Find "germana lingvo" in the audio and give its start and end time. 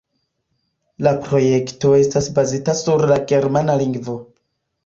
3.33-4.21